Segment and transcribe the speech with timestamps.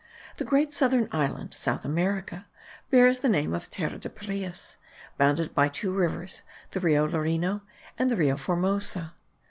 [0.37, 2.47] The great southern island (South America)
[2.89, 4.77] bears the name of Terra de Pareas,
[5.19, 7.61] bounded by two rivers, the Rio Lareno
[7.99, 9.11] and the Rio Formoso.